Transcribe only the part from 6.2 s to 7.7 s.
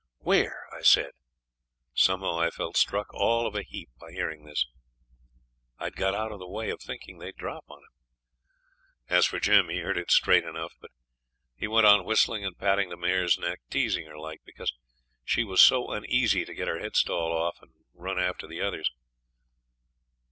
of the way of thinking they'd drop